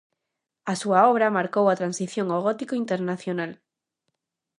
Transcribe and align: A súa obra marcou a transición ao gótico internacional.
A 0.71 0.73
súa 0.81 0.99
obra 1.11 1.35
marcou 1.37 1.65
a 1.69 1.79
transición 1.81 2.27
ao 2.29 2.43
gótico 2.47 2.73
internacional. 2.83 3.51